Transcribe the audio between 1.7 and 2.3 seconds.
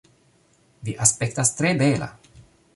bela